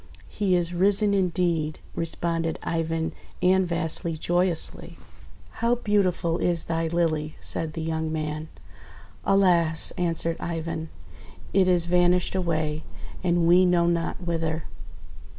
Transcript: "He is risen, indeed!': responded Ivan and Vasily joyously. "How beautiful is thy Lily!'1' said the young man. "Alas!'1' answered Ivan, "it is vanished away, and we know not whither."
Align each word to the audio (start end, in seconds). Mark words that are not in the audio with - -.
"He 0.29 0.55
is 0.55 0.73
risen, 0.73 1.13
indeed!': 1.13 1.79
responded 1.95 2.57
Ivan 2.63 3.11
and 3.43 3.67
Vasily 3.67 4.17
joyously. 4.17 4.97
"How 5.61 5.75
beautiful 5.75 6.39
is 6.39 6.63
thy 6.63 6.87
Lily!'1' 6.87 7.33
said 7.39 7.73
the 7.73 7.83
young 7.83 8.11
man. 8.11 8.47
"Alas!'1' 9.25 9.99
answered 10.03 10.37
Ivan, 10.39 10.89
"it 11.53 11.67
is 11.67 11.85
vanished 11.85 12.33
away, 12.33 12.83
and 13.23 13.47
we 13.47 13.63
know 13.63 13.85
not 13.85 14.15
whither." 14.25 14.63